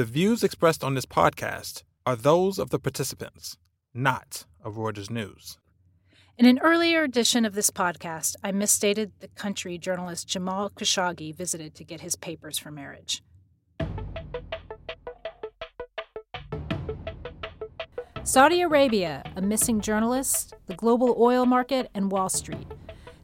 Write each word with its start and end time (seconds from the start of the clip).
The 0.00 0.06
views 0.06 0.42
expressed 0.42 0.82
on 0.82 0.94
this 0.94 1.04
podcast 1.04 1.82
are 2.06 2.16
those 2.16 2.58
of 2.58 2.70
the 2.70 2.78
participants, 2.78 3.58
not 3.92 4.46
of 4.64 4.76
Reuters 4.76 5.10
News. 5.10 5.58
In 6.38 6.46
an 6.46 6.58
earlier 6.60 7.02
edition 7.02 7.44
of 7.44 7.52
this 7.52 7.68
podcast, 7.68 8.34
I 8.42 8.50
misstated 8.50 9.12
the 9.20 9.28
country 9.28 9.76
journalist 9.76 10.26
Jamal 10.26 10.70
Khashoggi 10.70 11.34
visited 11.34 11.74
to 11.74 11.84
get 11.84 12.00
his 12.00 12.16
papers 12.16 12.56
for 12.56 12.70
marriage. 12.70 13.22
Saudi 18.22 18.62
Arabia, 18.62 19.22
a 19.36 19.42
missing 19.42 19.82
journalist, 19.82 20.54
the 20.66 20.76
global 20.76 21.14
oil 21.18 21.44
market, 21.44 21.90
and 21.92 22.10
Wall 22.10 22.30
Street. 22.30 22.66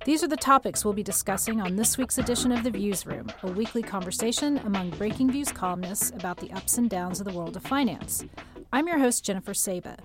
These 0.07 0.23
are 0.23 0.29
the 0.29 0.37
topics 0.37 0.85
we'll 0.85 0.95
be 0.95 1.03
discussing 1.03 1.61
on 1.61 1.75
this 1.75 1.99
week's 1.99 2.19
edition 2.19 2.53
of 2.53 2.63
The 2.63 2.71
Viewsroom, 2.71 3.29
a 3.43 3.49
weekly 3.49 3.83
conversation 3.83 4.59
among 4.59 4.93
Breakingviews 4.93 5.53
columnists 5.53 6.11
about 6.11 6.37
the 6.37 6.53
ups 6.53 6.79
and 6.79 6.89
downs 6.89 7.19
of 7.19 7.27
the 7.27 7.33
world 7.33 7.57
of 7.57 7.65
finance. 7.65 8.25
I'm 8.73 8.87
your 8.87 9.01
host, 9.01 9.25
Jennifer 9.25 9.53
Saba. 9.53 9.97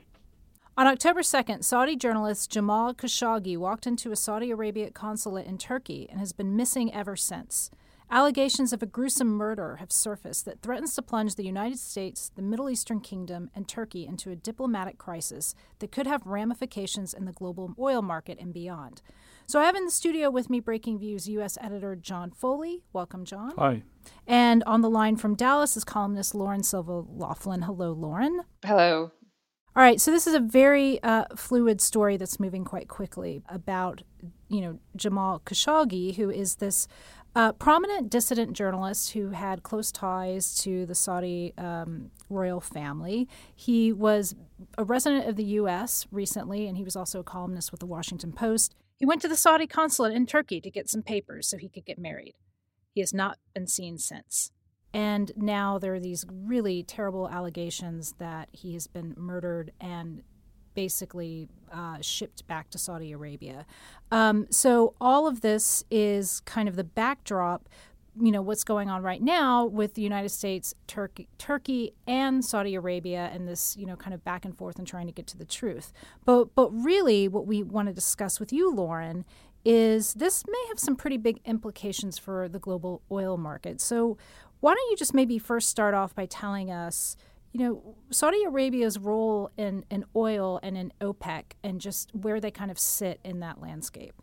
On 0.75 0.87
October 0.87 1.21
2nd, 1.21 1.63
Saudi 1.63 1.95
journalist 1.95 2.49
Jamal 2.49 2.95
Khashoggi 2.95 3.55
walked 3.59 3.85
into 3.85 4.11
a 4.11 4.15
Saudi 4.15 4.49
Arabia 4.49 4.89
consulate 4.89 5.45
in 5.45 5.59
Turkey 5.59 6.07
and 6.09 6.19
has 6.19 6.33
been 6.33 6.55
missing 6.55 6.91
ever 6.91 7.15
since. 7.15 7.69
Allegations 8.09 8.73
of 8.73 8.81
a 8.81 8.87
gruesome 8.87 9.29
murder 9.29 9.75
have 9.75 9.91
surfaced 9.91 10.45
that 10.45 10.63
threatens 10.63 10.95
to 10.95 11.03
plunge 11.03 11.35
the 11.35 11.45
United 11.45 11.77
States, 11.77 12.31
the 12.35 12.41
Middle 12.41 12.71
Eastern 12.71 13.01
Kingdom, 13.01 13.51
and 13.53 13.67
Turkey 13.67 14.07
into 14.07 14.31
a 14.31 14.35
diplomatic 14.35 14.97
crisis 14.97 15.53
that 15.77 15.91
could 15.91 16.07
have 16.07 16.25
ramifications 16.25 17.13
in 17.13 17.25
the 17.25 17.31
global 17.31 17.75
oil 17.77 18.01
market 18.01 18.39
and 18.39 18.51
beyond. 18.51 19.03
So 19.51 19.59
I 19.59 19.65
have 19.65 19.75
in 19.75 19.83
the 19.83 19.91
studio 19.91 20.29
with 20.29 20.49
me 20.49 20.61
Breakingviews 20.61 21.27
U.S. 21.27 21.57
editor 21.59 21.97
John 21.97 22.31
Foley. 22.31 22.83
Welcome, 22.93 23.25
John. 23.25 23.51
Hi. 23.57 23.83
And 24.25 24.63
on 24.63 24.79
the 24.79 24.89
line 24.89 25.17
from 25.17 25.35
Dallas 25.35 25.75
is 25.75 25.83
columnist 25.83 26.33
Lauren 26.33 26.63
Silva 26.63 27.03
Laughlin. 27.09 27.63
Hello, 27.63 27.91
Lauren. 27.91 28.43
Hello. 28.63 29.11
All 29.75 29.83
right, 29.83 29.99
so 29.99 30.09
this 30.09 30.25
is 30.25 30.35
a 30.35 30.39
very 30.39 31.03
uh, 31.03 31.25
fluid 31.35 31.81
story 31.81 32.15
that's 32.15 32.39
moving 32.39 32.63
quite 32.63 32.87
quickly 32.87 33.43
about, 33.49 34.03
you 34.47 34.61
know, 34.61 34.79
Jamal 34.95 35.41
Khashoggi, 35.41 36.15
who 36.15 36.29
is 36.29 36.55
this 36.55 36.87
uh, 37.35 37.51
prominent 37.51 38.09
dissident 38.09 38.53
journalist 38.53 39.11
who 39.11 39.31
had 39.31 39.63
close 39.63 39.91
ties 39.91 40.55
to 40.59 40.85
the 40.85 40.95
Saudi 40.95 41.53
um, 41.57 42.09
royal 42.29 42.61
family. 42.61 43.27
He 43.53 43.91
was 43.91 44.33
a 44.77 44.85
resident 44.85 45.27
of 45.27 45.35
the 45.35 45.43
U.S. 45.43 46.07
recently, 46.09 46.67
and 46.67 46.77
he 46.77 46.85
was 46.85 46.95
also 46.95 47.19
a 47.19 47.23
columnist 47.25 47.71
with 47.71 47.81
the 47.81 47.85
Washington 47.85 48.31
Post. 48.31 48.75
He 49.01 49.07
went 49.07 49.23
to 49.23 49.27
the 49.27 49.35
Saudi 49.35 49.65
consulate 49.65 50.13
in 50.13 50.27
Turkey 50.27 50.61
to 50.61 50.69
get 50.69 50.87
some 50.87 51.01
papers 51.01 51.47
so 51.47 51.57
he 51.57 51.69
could 51.69 51.85
get 51.85 51.97
married. 51.97 52.35
He 52.93 53.01
has 53.01 53.15
not 53.15 53.39
been 53.51 53.65
seen 53.65 53.97
since. 53.97 54.51
And 54.93 55.31
now 55.35 55.79
there 55.79 55.95
are 55.95 55.99
these 55.99 56.23
really 56.31 56.83
terrible 56.83 57.27
allegations 57.27 58.13
that 58.19 58.49
he 58.51 58.75
has 58.75 58.85
been 58.85 59.15
murdered 59.17 59.71
and 59.81 60.21
basically 60.75 61.49
uh, 61.71 61.97
shipped 62.01 62.45
back 62.45 62.69
to 62.69 62.77
Saudi 62.77 63.11
Arabia. 63.11 63.65
Um, 64.11 64.45
so 64.51 64.93
all 65.01 65.25
of 65.25 65.41
this 65.41 65.83
is 65.89 66.41
kind 66.41 66.69
of 66.69 66.75
the 66.75 66.83
backdrop 66.83 67.69
you 68.19 68.31
know 68.31 68.41
what's 68.41 68.63
going 68.63 68.89
on 68.89 69.03
right 69.03 69.21
now 69.21 69.65
with 69.65 69.93
the 69.93 70.01
United 70.01 70.29
States, 70.29 70.73
Turkey, 70.87 71.29
Turkey, 71.37 71.93
and 72.05 72.43
Saudi 72.43 72.75
Arabia, 72.75 73.29
and 73.33 73.47
this 73.47 73.77
you 73.77 73.85
know 73.85 73.95
kind 73.95 74.13
of 74.13 74.23
back 74.23 74.43
and 74.43 74.57
forth 74.57 74.77
and 74.77 74.87
trying 74.87 75.07
to 75.07 75.13
get 75.13 75.27
to 75.27 75.37
the 75.37 75.45
truth. 75.45 75.93
But 76.25 76.53
but 76.55 76.69
really, 76.71 77.27
what 77.27 77.47
we 77.47 77.63
want 77.63 77.87
to 77.87 77.93
discuss 77.93 78.39
with 78.39 78.51
you, 78.51 78.73
Lauren, 78.73 79.25
is 79.63 80.13
this 80.15 80.43
may 80.47 80.65
have 80.69 80.79
some 80.79 80.95
pretty 80.95 81.17
big 81.17 81.39
implications 81.45 82.17
for 82.17 82.49
the 82.49 82.59
global 82.59 83.01
oil 83.11 83.37
market. 83.37 83.79
So 83.79 84.17
why 84.59 84.73
don't 84.73 84.91
you 84.91 84.97
just 84.97 85.13
maybe 85.13 85.39
first 85.39 85.69
start 85.69 85.93
off 85.93 86.13
by 86.13 86.25
telling 86.25 86.71
us, 86.71 87.15
you 87.51 87.59
know, 87.59 87.95
Saudi 88.09 88.43
Arabia's 88.43 88.99
role 88.99 89.51
in 89.57 89.85
in 89.89 90.05
oil 90.15 90.59
and 90.61 90.77
in 90.77 90.91
OPEC, 90.99 91.43
and 91.63 91.79
just 91.79 92.13
where 92.13 92.39
they 92.39 92.51
kind 92.51 92.71
of 92.71 92.79
sit 92.79 93.19
in 93.23 93.39
that 93.39 93.61
landscape. 93.61 94.13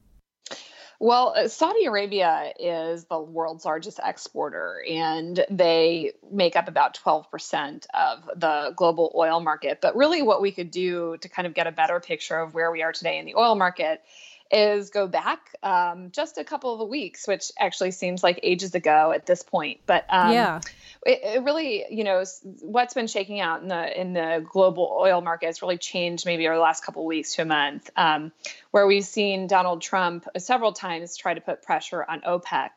Well, 1.00 1.34
uh, 1.36 1.46
Saudi 1.46 1.84
Arabia 1.84 2.52
is 2.58 3.04
the 3.04 3.20
world's 3.20 3.64
largest 3.64 4.00
exporter, 4.02 4.82
and 4.90 5.44
they 5.48 6.12
make 6.30 6.56
up 6.56 6.66
about 6.66 6.98
12% 6.98 7.86
of 7.94 8.30
the 8.34 8.72
global 8.74 9.12
oil 9.14 9.38
market. 9.38 9.80
But 9.80 9.94
really, 9.94 10.22
what 10.22 10.42
we 10.42 10.50
could 10.50 10.72
do 10.72 11.16
to 11.18 11.28
kind 11.28 11.46
of 11.46 11.54
get 11.54 11.68
a 11.68 11.72
better 11.72 12.00
picture 12.00 12.40
of 12.40 12.52
where 12.52 12.72
we 12.72 12.82
are 12.82 12.92
today 12.92 13.18
in 13.18 13.26
the 13.26 13.36
oil 13.36 13.54
market 13.54 14.02
is 14.50 14.90
go 14.90 15.06
back 15.06 15.54
um, 15.62 16.10
just 16.10 16.38
a 16.38 16.44
couple 16.44 16.80
of 16.80 16.88
weeks, 16.88 17.28
which 17.28 17.52
actually 17.58 17.90
seems 17.90 18.22
like 18.22 18.40
ages 18.42 18.74
ago 18.74 19.12
at 19.12 19.26
this 19.26 19.42
point. 19.42 19.80
But 19.86 20.06
um, 20.08 20.32
yeah, 20.32 20.60
it, 21.04 21.20
it, 21.22 21.42
really, 21.42 21.84
you 21.90 22.04
know, 22.04 22.24
what's 22.62 22.94
been 22.94 23.06
shaking 23.06 23.40
out 23.40 23.62
in 23.62 23.68
the 23.68 24.00
in 24.00 24.12
the 24.14 24.44
global 24.50 24.96
oil 24.98 25.20
market 25.20 25.46
has 25.46 25.60
really 25.62 25.78
changed 25.78 26.26
maybe 26.26 26.46
over 26.46 26.56
the 26.56 26.62
last 26.62 26.84
couple 26.84 27.02
of 27.02 27.06
weeks 27.06 27.34
to 27.34 27.42
a 27.42 27.44
month, 27.44 27.90
um, 27.96 28.32
where 28.70 28.86
we've 28.86 29.04
seen 29.04 29.46
Donald 29.46 29.82
Trump 29.82 30.26
several 30.38 30.72
times 30.72 31.16
try 31.16 31.34
to 31.34 31.40
put 31.40 31.62
pressure 31.62 32.04
on 32.08 32.22
OPEC 32.22 32.70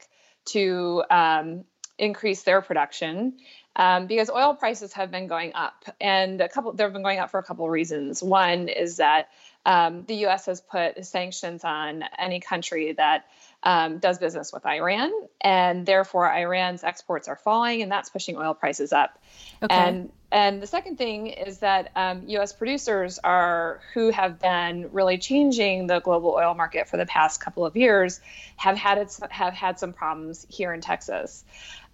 to 0.45 1.03
um, 1.09 1.63
increase 1.97 2.43
their 2.43 2.61
production. 2.61 3.37
Um, 3.75 4.07
because 4.07 4.29
oil 4.29 4.53
prices 4.53 4.91
have 4.93 5.11
been 5.11 5.27
going 5.27 5.53
up, 5.55 5.85
and 6.01 6.41
a 6.41 6.49
couple 6.49 6.73
they've 6.73 6.91
been 6.91 7.03
going 7.03 7.19
up 7.19 7.31
for 7.31 7.39
a 7.39 7.43
couple 7.43 7.65
of 7.65 7.71
reasons. 7.71 8.21
One 8.21 8.67
is 8.67 8.97
that 8.97 9.29
um, 9.65 10.03
the 10.07 10.15
U.S. 10.15 10.47
has 10.47 10.59
put 10.59 11.05
sanctions 11.05 11.63
on 11.63 12.03
any 12.17 12.39
country 12.39 12.93
that 12.93 13.27
um, 13.63 13.99
does 13.99 14.17
business 14.17 14.51
with 14.51 14.65
Iran, 14.65 15.11
and 15.39 15.85
therefore 15.85 16.29
Iran's 16.31 16.83
exports 16.83 17.27
are 17.27 17.35
falling, 17.35 17.81
and 17.81 17.91
that's 17.91 18.09
pushing 18.09 18.35
oil 18.35 18.53
prices 18.53 18.91
up. 18.91 19.17
Okay. 19.63 19.73
And 19.73 20.11
and 20.31 20.61
the 20.61 20.67
second 20.67 20.97
thing 20.97 21.27
is 21.27 21.59
that 21.59 21.91
um, 21.95 22.23
U.S. 22.27 22.53
producers 22.53 23.19
are 23.21 23.81
who 23.93 24.11
have 24.11 24.39
been 24.39 24.89
really 24.93 25.17
changing 25.17 25.87
the 25.87 25.99
global 25.99 26.31
oil 26.31 26.53
market 26.53 26.87
for 26.87 26.95
the 26.95 27.05
past 27.05 27.41
couple 27.41 27.65
of 27.65 27.75
years 27.75 28.21
have 28.55 28.77
had 28.77 28.97
its, 28.97 29.19
have 29.29 29.53
had 29.53 29.77
some 29.77 29.91
problems 29.91 30.47
here 30.49 30.73
in 30.73 30.79
Texas. 30.79 31.43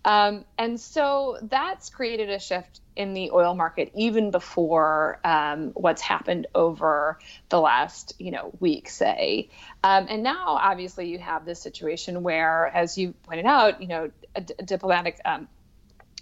Um, 0.05 0.45
and 0.57 0.79
so 0.79 1.37
that's 1.41 1.89
created 1.89 2.29
a 2.29 2.39
shift 2.39 2.79
in 2.95 3.13
the 3.13 3.31
oil 3.31 3.53
market 3.53 3.91
even 3.93 4.31
before 4.31 5.19
um, 5.23 5.71
what's 5.73 6.01
happened 6.01 6.47
over 6.55 7.19
the 7.49 7.59
last 7.59 8.13
you 8.17 8.31
know 8.31 8.51
week 8.59 8.89
say. 8.89 9.49
Um, 9.83 10.07
and 10.09 10.23
now 10.23 10.57
obviously 10.61 11.09
you 11.09 11.19
have 11.19 11.45
this 11.45 11.61
situation 11.61 12.23
where 12.23 12.67
as 12.67 12.97
you 12.97 13.13
pointed 13.23 13.45
out 13.45 13.81
you 13.81 13.87
know 13.87 14.11
diplomatic 14.63 15.19
um, 15.25 15.47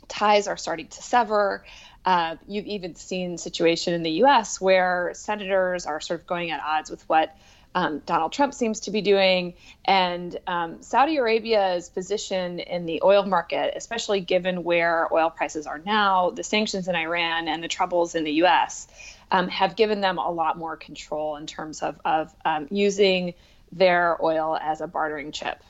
ties 0.07 0.47
are 0.47 0.57
starting 0.57 0.87
to 0.87 1.03
sever. 1.03 1.63
Uh, 2.03 2.35
you've 2.47 2.67
even 2.67 2.95
seen 2.95 3.37
situation 3.37 3.93
in 3.93 4.03
the 4.03 4.11
us 4.11 4.61
where 4.61 5.11
senators 5.15 5.85
are 5.85 5.99
sort 5.99 6.19
of 6.19 6.27
going 6.27 6.51
at 6.51 6.61
odds 6.61 6.91
with 6.91 7.07
what 7.09 7.35
um, 7.75 8.01
Donald 8.05 8.31
Trump 8.31 8.53
seems 8.53 8.79
to 8.81 8.91
be 8.91 9.01
doing. 9.01 9.53
And 9.83 10.35
um, 10.47 10.81
Saudi 10.81 11.17
Arabia's 11.17 11.89
position 11.89 12.59
in 12.59 12.85
the 12.85 13.01
oil 13.03 13.25
market, 13.25 13.73
especially 13.75 14.21
given 14.21 14.63
where 14.63 15.13
oil 15.13 15.29
prices 15.29 15.67
are 15.67 15.79
now, 15.79 16.31
the 16.31 16.43
sanctions 16.43 16.87
in 16.87 16.95
Iran, 16.95 17.47
and 17.49 17.61
the 17.61 17.67
troubles 17.67 18.15
in 18.15 18.23
the 18.23 18.31
U.S., 18.31 18.87
um, 19.29 19.49
have 19.49 19.75
given 19.75 20.01
them 20.01 20.17
a 20.17 20.31
lot 20.31 20.57
more 20.57 20.77
control 20.77 21.35
in 21.35 21.45
terms 21.45 21.83
of, 21.83 21.99
of 22.05 22.33
um, 22.45 22.67
using 22.71 23.33
their 23.71 24.23
oil 24.23 24.57
as 24.59 24.79
a 24.79 24.87
bartering 24.87 25.33
chip. 25.33 25.61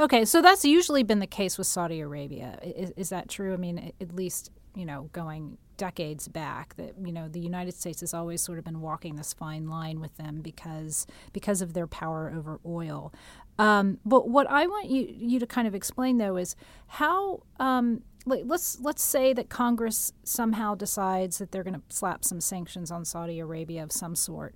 Okay, 0.00 0.24
so 0.24 0.40
that's 0.40 0.64
usually 0.64 1.02
been 1.02 1.18
the 1.18 1.26
case 1.26 1.58
with 1.58 1.66
Saudi 1.66 2.00
Arabia. 2.00 2.58
Is, 2.62 2.90
is 2.96 3.08
that 3.10 3.28
true? 3.28 3.52
I 3.52 3.56
mean, 3.56 3.92
at 4.00 4.14
least 4.14 4.50
you 4.74 4.86
know, 4.86 5.10
going 5.12 5.58
decades 5.78 6.28
back 6.28 6.76
that 6.76 6.92
you 7.02 7.12
know 7.12 7.28
the 7.28 7.40
United 7.40 7.72
States 7.72 8.00
has 8.00 8.12
always 8.12 8.42
sort 8.42 8.58
of 8.58 8.64
been 8.64 8.82
walking 8.82 9.16
this 9.16 9.32
fine 9.32 9.68
line 9.68 10.00
with 10.00 10.14
them 10.18 10.42
because 10.42 11.06
because 11.32 11.62
of 11.62 11.72
their 11.72 11.86
power 11.86 12.30
over 12.36 12.60
oil. 12.66 13.14
Um, 13.58 13.98
but 14.04 14.28
what 14.28 14.46
I 14.50 14.66
want 14.66 14.90
you 14.90 15.08
you 15.16 15.38
to 15.38 15.46
kind 15.46 15.66
of 15.66 15.74
explain 15.74 16.18
though 16.18 16.36
is 16.36 16.54
how 16.88 17.42
um, 17.58 18.02
let's 18.26 18.78
let's 18.80 19.02
say 19.02 19.32
that 19.32 19.48
Congress 19.48 20.12
somehow 20.24 20.74
decides 20.74 21.38
that 21.38 21.52
they're 21.52 21.64
going 21.64 21.74
to 21.74 21.82
slap 21.88 22.24
some 22.24 22.42
sanctions 22.42 22.90
on 22.90 23.06
Saudi 23.06 23.38
Arabia 23.38 23.82
of 23.82 23.92
some 23.92 24.14
sort. 24.14 24.54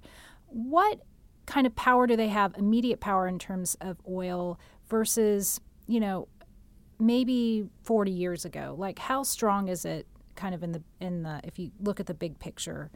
What 0.48 1.00
kind 1.46 1.66
of 1.66 1.74
power 1.74 2.06
do 2.06 2.16
they 2.16 2.28
have? 2.28 2.54
Immediate 2.58 3.00
power 3.00 3.26
in 3.26 3.38
terms 3.38 3.76
of 3.80 3.96
oil 4.06 4.60
versus 4.88 5.60
you 5.86 6.00
know 6.00 6.28
maybe 6.98 7.69
40 7.82 8.12
years 8.12 8.44
ago 8.44 8.76
like 8.78 8.98
how 8.98 9.24
strong 9.24 9.66
is 9.66 9.84
it 9.84 10.06
kind 10.34 10.55
of 10.55 10.62
in 10.62 10.73
the 10.73 10.82
in 11.00 11.23
the 11.23 11.40
if 11.44 11.58
you 11.58 11.70
look 11.81 12.00
at 12.00 12.06
the 12.06 12.14
big 12.14 12.38
picture 12.38 12.90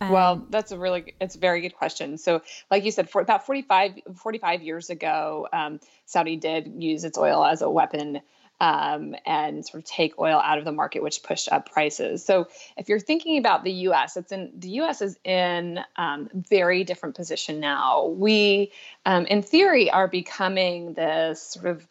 um, 0.00 0.10
well 0.10 0.46
that's 0.50 0.72
a 0.72 0.78
really 0.78 1.14
it's 1.20 1.34
a 1.34 1.38
very 1.38 1.60
good 1.60 1.74
question 1.74 2.18
so 2.18 2.42
like 2.70 2.84
you 2.84 2.90
said 2.90 3.10
for 3.10 3.20
about 3.20 3.46
45 3.46 3.92
45 4.16 4.62
years 4.62 4.90
ago 4.90 5.48
um, 5.52 5.80
saudi 6.06 6.36
did 6.36 6.72
use 6.78 7.04
its 7.04 7.18
oil 7.18 7.44
as 7.44 7.62
a 7.62 7.70
weapon 7.70 8.20
um, 8.60 9.14
and 9.26 9.66
sort 9.66 9.82
of 9.82 9.84
take 9.84 10.18
oil 10.18 10.38
out 10.38 10.58
of 10.58 10.64
the 10.64 10.72
market, 10.72 11.02
which 11.02 11.22
pushed 11.22 11.50
up 11.50 11.70
prices. 11.70 12.24
So, 12.24 12.48
if 12.76 12.88
you're 12.88 13.00
thinking 13.00 13.38
about 13.38 13.64
the 13.64 13.72
U.S., 13.72 14.16
it's 14.16 14.32
in 14.32 14.52
the 14.56 14.68
U.S. 14.70 15.02
is 15.02 15.18
in 15.24 15.80
um, 15.96 16.28
very 16.32 16.84
different 16.84 17.16
position 17.16 17.60
now. 17.60 18.06
We, 18.06 18.72
um, 19.04 19.26
in 19.26 19.42
theory, 19.42 19.90
are 19.90 20.08
becoming 20.08 20.94
this 20.94 21.42
sort 21.42 21.66
of 21.66 21.86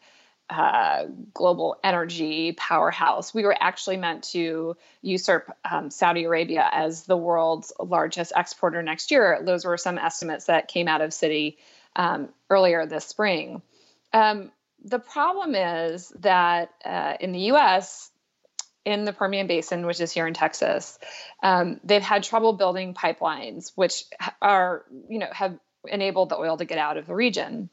uh, 0.50 1.04
global 1.32 1.76
energy 1.82 2.52
powerhouse. 2.52 3.32
We 3.32 3.44
were 3.44 3.56
actually 3.58 3.96
meant 3.96 4.24
to 4.32 4.76
usurp 5.02 5.50
um, 5.68 5.90
Saudi 5.90 6.24
Arabia 6.24 6.68
as 6.70 7.04
the 7.04 7.16
world's 7.16 7.72
largest 7.80 8.32
exporter 8.36 8.82
next 8.82 9.10
year. 9.10 9.40
Those 9.42 9.64
were 9.64 9.78
some 9.78 9.98
estimates 9.98 10.46
that 10.46 10.68
came 10.68 10.86
out 10.88 11.00
of 11.00 11.10
Citi 11.10 11.56
um, 11.96 12.28
earlier 12.50 12.86
this 12.86 13.06
spring. 13.06 13.62
Um, 14.12 14.52
the 14.84 14.98
problem 14.98 15.54
is 15.54 16.10
that 16.20 16.70
uh, 16.84 17.14
in 17.20 17.32
the 17.32 17.52
US, 17.52 18.10
in 18.84 19.04
the 19.04 19.12
Permian 19.12 19.46
Basin, 19.46 19.86
which 19.86 20.00
is 20.00 20.12
here 20.12 20.26
in 20.26 20.34
Texas, 20.34 20.98
um, 21.42 21.80
they've 21.84 22.02
had 22.02 22.22
trouble 22.22 22.52
building 22.52 22.92
pipelines, 22.92 23.72
which 23.76 24.04
are, 24.42 24.84
you 25.08 25.18
know, 25.18 25.28
have 25.32 25.58
enabled 25.88 26.28
the 26.28 26.36
oil 26.36 26.56
to 26.56 26.64
get 26.64 26.78
out 26.78 26.96
of 26.96 27.06
the 27.06 27.14
region. 27.14 27.70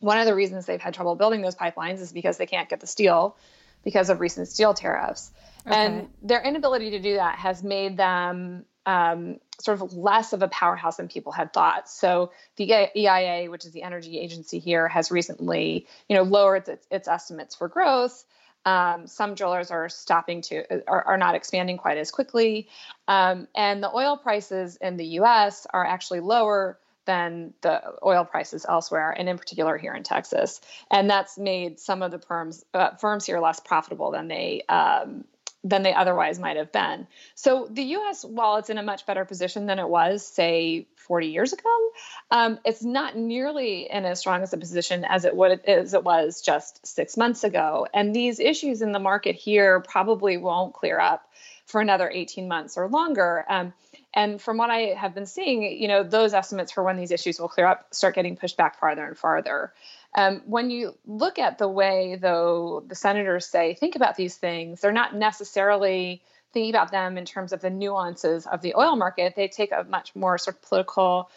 One 0.00 0.18
of 0.18 0.26
the 0.26 0.34
reasons 0.34 0.66
they've 0.66 0.80
had 0.80 0.94
trouble 0.94 1.14
building 1.14 1.42
those 1.42 1.54
pipelines 1.54 2.00
is 2.00 2.12
because 2.12 2.36
they 2.36 2.46
can't 2.46 2.68
get 2.68 2.80
the 2.80 2.86
steel 2.86 3.36
because 3.84 4.10
of 4.10 4.20
recent 4.20 4.48
steel 4.48 4.74
tariffs. 4.74 5.30
Okay. 5.66 5.74
And 5.74 6.08
their 6.22 6.42
inability 6.42 6.90
to 6.90 6.98
do 6.98 7.14
that 7.16 7.38
has 7.38 7.62
made 7.62 7.96
them 7.96 8.64
um, 8.86 9.38
sort 9.60 9.80
of 9.80 9.92
less 9.92 10.32
of 10.32 10.42
a 10.42 10.48
powerhouse 10.48 10.96
than 10.96 11.08
people 11.08 11.32
had 11.32 11.52
thought. 11.52 11.88
So 11.88 12.32
the 12.56 12.88
EIA, 12.96 13.50
which 13.50 13.64
is 13.64 13.72
the 13.72 13.82
energy 13.82 14.18
agency 14.18 14.58
here, 14.58 14.88
has 14.88 15.10
recently, 15.10 15.86
you 16.08 16.16
know, 16.16 16.22
lowered 16.22 16.68
its, 16.68 16.86
its 16.90 17.08
estimates 17.08 17.54
for 17.54 17.68
growth. 17.68 18.24
Um, 18.64 19.06
some 19.06 19.34
drillers 19.34 19.70
are 19.70 19.88
stopping 19.88 20.42
to 20.42 20.64
are, 20.86 21.02
are 21.02 21.16
not 21.16 21.34
expanding 21.34 21.78
quite 21.78 21.96
as 21.96 22.10
quickly, 22.10 22.68
um, 23.08 23.48
and 23.54 23.82
the 23.82 23.90
oil 23.90 24.18
prices 24.18 24.76
in 24.76 24.98
the 24.98 25.06
U.S. 25.06 25.66
are 25.72 25.84
actually 25.84 26.20
lower 26.20 26.78
than 27.10 27.54
the 27.62 27.82
oil 28.04 28.24
prices 28.24 28.64
elsewhere, 28.68 29.10
and 29.10 29.28
in 29.28 29.36
particular 29.36 29.76
here 29.76 29.94
in 29.94 30.04
Texas. 30.04 30.60
And 30.92 31.10
that's 31.10 31.36
made 31.36 31.80
some 31.80 32.02
of 32.02 32.12
the 32.12 32.20
firms 32.20 32.64
uh, 32.72 32.94
firms 32.94 33.26
here 33.26 33.40
less 33.40 33.58
profitable 33.58 34.12
than 34.12 34.28
they 34.28 34.62
um, 34.68 35.24
than 35.64 35.82
they 35.82 35.92
otherwise 35.92 36.38
might 36.38 36.56
have 36.56 36.70
been. 36.70 37.08
So 37.34 37.66
the 37.68 37.82
U.S., 37.82 38.24
while 38.24 38.56
it's 38.56 38.70
in 38.70 38.78
a 38.78 38.82
much 38.82 39.06
better 39.06 39.24
position 39.24 39.66
than 39.66 39.80
it 39.80 39.88
was, 39.88 40.24
say, 40.24 40.86
40 40.96 41.26
years 41.26 41.52
ago, 41.52 41.90
um, 42.30 42.60
it's 42.64 42.84
not 42.84 43.16
nearly 43.16 43.90
in 43.90 44.04
as 44.04 44.20
strong 44.20 44.42
as 44.42 44.52
a 44.52 44.56
position 44.56 45.04
as 45.04 45.24
it 45.24 45.34
would 45.34 45.64
as 45.66 45.94
it 45.94 46.04
was 46.04 46.40
just 46.40 46.86
six 46.86 47.16
months 47.16 47.42
ago. 47.42 47.88
And 47.92 48.14
these 48.14 48.38
issues 48.38 48.82
in 48.82 48.92
the 48.92 49.00
market 49.00 49.34
here 49.34 49.80
probably 49.80 50.36
won't 50.36 50.74
clear 50.74 51.00
up 51.00 51.28
for 51.66 51.80
another 51.80 52.08
18 52.08 52.46
months 52.46 52.76
or 52.76 52.86
longer. 52.88 53.44
Um, 53.48 53.72
and 54.12 54.40
from 54.40 54.56
what 54.56 54.70
I 54.70 54.94
have 54.96 55.14
been 55.14 55.26
seeing, 55.26 55.62
you 55.62 55.88
know, 55.88 56.02
those 56.02 56.34
estimates 56.34 56.72
for 56.72 56.82
when 56.82 56.96
these 56.96 57.10
issues 57.10 57.38
will 57.38 57.48
clear 57.48 57.66
up 57.66 57.94
start 57.94 58.14
getting 58.14 58.36
pushed 58.36 58.56
back 58.56 58.78
farther 58.78 59.04
and 59.04 59.16
farther. 59.16 59.72
Um, 60.14 60.42
when 60.46 60.70
you 60.70 60.96
look 61.06 61.38
at 61.38 61.58
the 61.58 61.68
way, 61.68 62.16
though, 62.20 62.82
the 62.86 62.96
senators 62.96 63.46
say, 63.46 63.74
think 63.74 63.94
about 63.94 64.16
these 64.16 64.36
things, 64.36 64.80
they're 64.80 64.90
not 64.90 65.14
necessarily 65.14 66.22
thinking 66.52 66.70
about 66.70 66.90
them 66.90 67.16
in 67.16 67.24
terms 67.24 67.52
of 67.52 67.60
the 67.60 67.70
nuances 67.70 68.46
of 68.46 68.60
the 68.60 68.74
oil 68.74 68.96
market. 68.96 69.34
They 69.36 69.46
take 69.46 69.70
a 69.70 69.84
much 69.84 70.16
more 70.16 70.36
sort 70.38 70.56
of 70.56 70.62
political 70.62 71.30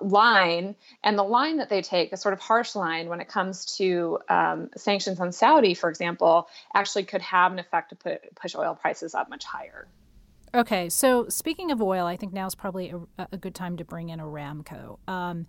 line, 0.00 0.76
and 1.02 1.18
the 1.18 1.24
line 1.24 1.56
that 1.56 1.68
they 1.68 1.82
take, 1.82 2.12
a 2.12 2.16
sort 2.16 2.34
of 2.34 2.40
harsh 2.40 2.76
line 2.76 3.08
when 3.08 3.20
it 3.20 3.28
comes 3.28 3.76
to 3.78 4.18
um, 4.28 4.70
sanctions 4.76 5.18
on 5.18 5.32
Saudi, 5.32 5.74
for 5.74 5.88
example, 5.88 6.48
actually 6.74 7.04
could 7.04 7.22
have 7.22 7.52
an 7.52 7.58
effect 7.58 7.88
to 7.88 7.96
put, 7.96 8.34
push 8.34 8.54
oil 8.54 8.74
prices 8.80 9.14
up 9.14 9.28
much 9.28 9.44
higher. 9.44 9.88
Okay, 10.54 10.90
so 10.90 11.28
speaking 11.28 11.70
of 11.70 11.80
oil, 11.80 12.06
I 12.06 12.16
think 12.16 12.34
now 12.34 12.46
is 12.46 12.54
probably 12.54 12.90
a, 13.18 13.26
a, 13.32 13.38
good 13.38 13.54
time 13.54 13.78
to 13.78 13.84
bring 13.86 14.10
in 14.10 14.20
Aramco. 14.20 14.98
Um, 15.08 15.46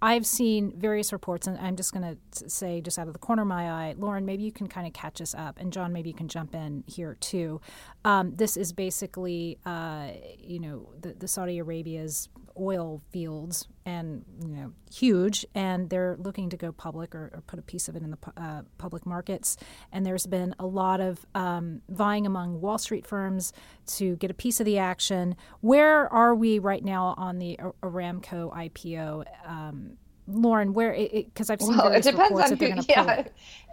I've 0.00 0.24
seen 0.24 0.72
various 0.78 1.12
reports, 1.12 1.46
and 1.46 1.58
I'm 1.58 1.76
just 1.76 1.92
going 1.92 2.16
to 2.32 2.48
say, 2.48 2.80
just 2.80 2.98
out 2.98 3.06
of 3.06 3.12
the 3.12 3.18
corner 3.18 3.42
of 3.42 3.48
my 3.48 3.70
eye, 3.70 3.94
Lauren, 3.98 4.24
maybe 4.24 4.44
you 4.44 4.52
can 4.52 4.66
kind 4.66 4.86
of 4.86 4.94
catch 4.94 5.20
us 5.20 5.34
up, 5.34 5.58
and 5.58 5.72
John, 5.72 5.92
maybe 5.92 6.08
you 6.08 6.14
can 6.14 6.28
jump 6.28 6.54
in 6.54 6.84
here 6.86 7.16
too. 7.20 7.60
Um, 8.04 8.34
this 8.36 8.56
is 8.56 8.72
basically, 8.72 9.58
uh, 9.66 10.08
you 10.38 10.58
know, 10.58 10.88
the, 11.00 11.12
the 11.12 11.28
Saudi 11.28 11.58
Arabia's 11.58 12.30
oil 12.58 13.02
fields 13.10 13.66
and 13.84 14.24
you 14.40 14.48
know 14.48 14.72
huge 14.92 15.46
and 15.54 15.90
they're 15.90 16.16
looking 16.18 16.50
to 16.50 16.56
go 16.56 16.72
public 16.72 17.14
or, 17.14 17.30
or 17.34 17.42
put 17.46 17.58
a 17.58 17.62
piece 17.62 17.88
of 17.88 17.96
it 17.96 18.02
in 18.02 18.10
the 18.10 18.18
uh, 18.36 18.62
public 18.78 19.06
markets. 19.06 19.56
And 19.92 20.04
there's 20.04 20.26
been 20.26 20.54
a 20.58 20.66
lot 20.66 21.00
of 21.00 21.24
um, 21.34 21.82
vying 21.88 22.26
among 22.26 22.60
wall 22.60 22.78
street 22.78 23.06
firms 23.06 23.52
to 23.86 24.16
get 24.16 24.30
a 24.30 24.34
piece 24.34 24.60
of 24.60 24.66
the 24.66 24.78
action. 24.78 25.36
Where 25.60 26.12
are 26.12 26.34
we 26.34 26.58
right 26.58 26.84
now 26.84 27.14
on 27.16 27.38
the 27.38 27.58
aramco 27.82 28.52
ipo 28.52 29.24
um, 29.44 29.96
Lauren, 30.28 30.72
where 30.72 30.92
because 30.92 31.50
I've 31.50 31.60
seen 31.60 31.76
well, 31.76 31.92
it 31.92 32.02
depends 32.02 32.40
on 32.40 32.56
who, 32.56 32.66
yeah, 32.88 33.24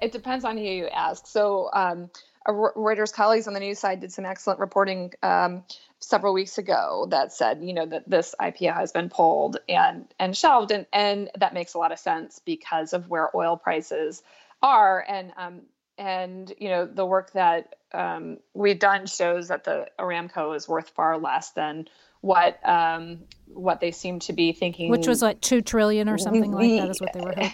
it 0.02 0.12
depends 0.12 0.46
on 0.46 0.58
who 0.58 0.64
you 0.64 0.88
ask. 0.88 1.26
So, 1.26 1.70
um, 1.74 2.10
Reuters 2.48 3.14
colleagues 3.14 3.48
on 3.48 3.54
the 3.54 3.60
news 3.60 3.80
side 3.80 4.02
did 4.02 4.12
some 4.12 4.26
excellent 4.26 4.60
reporting 4.60 5.14
um, 5.24 5.64
several 6.10 6.34
weeks 6.34 6.58
ago 6.58 7.08
that 7.10 7.34
said, 7.34 7.64
you 7.64 7.74
know, 7.74 7.86
that 7.86 8.10
this 8.10 8.36
IPO 8.40 8.74
has 8.74 8.92
been 8.92 9.10
pulled 9.10 9.58
and 9.68 10.06
and 10.20 10.36
shelved, 10.36 10.72
and 10.72 10.86
and 10.94 11.30
that 11.36 11.54
makes 11.54 11.74
a 11.74 11.78
lot 11.78 11.92
of 11.92 12.00
sense 12.00 12.40
because 12.46 12.94
of 12.94 13.10
where 13.10 13.36
oil 13.36 13.58
prices 13.58 14.22
are, 14.62 15.04
and 15.08 15.32
um, 15.38 15.62
and 15.98 16.54
you 16.60 16.70
know 16.70 16.86
the 16.86 17.06
work 17.06 17.32
that 17.34 17.76
um, 17.94 18.38
we've 18.54 18.80
done 18.80 19.06
shows 19.06 19.50
that 19.50 19.64
the 19.64 19.88
Aramco 20.00 20.56
is 20.56 20.68
worth 20.68 20.90
far 20.90 21.18
less 21.18 21.52
than 21.52 21.88
what 22.22 22.58
um, 22.68 23.20
what 23.48 23.80
they 23.80 23.92
seem 23.92 24.20
to 24.20 24.34
be 24.34 24.54
thinking, 24.54 24.90
which 24.90 25.08
was 25.08 25.22
like 25.22 25.42
two 25.42 25.62
trillion 25.62 26.10
or 26.10 26.18
something 26.18 26.52
like 26.52 26.80
that, 26.80 26.90
is 26.90 27.02
what 27.02 27.14
they 27.14 27.22
were 27.22 27.34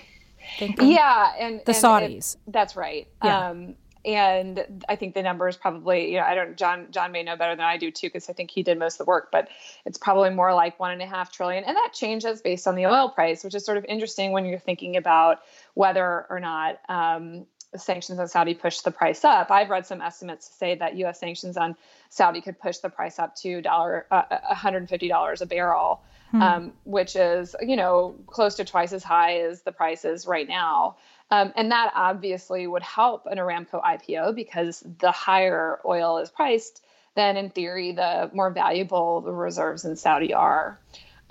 thinking. 0.58 0.92
Yeah, 0.92 1.34
and 1.38 1.62
the 1.66 1.74
and 1.74 1.84
Saudis. 1.84 2.36
It, 2.36 2.42
that's 2.48 2.76
right. 2.76 3.08
Yeah. 3.24 3.50
Um, 3.50 3.76
and 4.06 4.84
I 4.88 4.96
think 4.96 5.14
the 5.14 5.22
number 5.22 5.48
is 5.48 5.58
probably, 5.58 6.12
you 6.12 6.18
know, 6.18 6.24
I 6.24 6.34
don't, 6.34 6.56
John, 6.56 6.88
John 6.92 7.12
may 7.12 7.24
know 7.24 7.36
better 7.36 7.56
than 7.56 7.66
I 7.66 7.78
do 7.78 7.92
too, 7.92 8.08
because 8.08 8.30
I 8.30 8.34
think 8.34 8.50
he 8.50 8.64
did 8.64 8.80
most 8.80 9.00
of 9.00 9.06
the 9.06 9.10
work, 9.10 9.30
but 9.32 9.50
it's 9.86 9.98
probably 9.98 10.30
more 10.30 10.54
like 10.54 10.80
one 10.80 10.92
and 10.92 11.02
a 11.02 11.06
half 11.06 11.32
trillion. 11.32 11.64
And 11.66 11.76
that 11.76 11.92
changes 11.94 12.42
based 12.42 12.68
on 12.68 12.76
the 12.76 12.86
oil 12.86 13.10
price, 13.10 13.44
which 13.44 13.56
is 13.56 13.66
sort 13.66 13.78
of 13.78 13.86
interesting 13.86 14.32
when 14.32 14.46
you're 14.46 14.60
thinking 14.60 14.96
about 14.96 15.40
whether 15.74 16.26
or 16.30 16.40
not 16.40 16.80
um, 16.88 17.46
sanctions 17.76 18.20
on 18.20 18.28
Saudi 18.28 18.54
push 18.54 18.80
the 18.80 18.92
price 18.92 19.24
up. 19.24 19.52
I've 19.52 19.70
read 19.70 19.86
some 19.86 20.02
estimates 20.02 20.48
to 20.48 20.54
say 20.54 20.76
that 20.76 20.96
U.S. 20.98 21.20
sanctions 21.20 21.58
on 21.58 21.76
Saudi 22.10 22.42
could 22.42 22.60
push 22.60 22.78
the 22.78 22.90
price 22.90 23.20
up 23.20 23.36
to 23.38 23.62
dollar 23.62 24.08
uh, 24.10 24.24
$150 24.52 25.42
a 25.42 25.46
barrel, 25.46 26.02
hmm. 26.32 26.42
um, 26.42 26.74
which 26.86 27.16
is, 27.16 27.56
you 27.62 27.76
know, 27.76 28.16
close 28.28 28.56
to 28.56 28.66
twice 28.66 28.94
as 28.94 29.04
high 29.04 29.40
as 29.42 29.62
the 29.62 29.72
prices 29.72 30.26
right 30.26 30.48
now. 30.48 30.96
Um, 31.32 31.54
and 31.56 31.72
that 31.72 31.92
obviously 31.96 32.66
would 32.66 32.82
help 32.82 33.26
an 33.28 33.38
Aramco 33.38 33.84
IPO 33.84 34.36
because 34.36 34.84
the 35.00 35.12
higher 35.12 35.80
oil 35.86 36.18
is 36.18 36.32
priced, 36.32 36.84
then 37.16 37.38
in 37.38 37.50
theory, 37.52 37.92
the 37.92 38.32
more 38.34 38.50
valuable 38.52 39.22
the 39.22 39.32
reserves 39.32 39.86
in 39.86 39.96
Saudi 39.96 40.34
are. 40.34 40.80